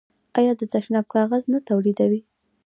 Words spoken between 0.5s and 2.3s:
د تشناب کاغذ نه تولیدوي؟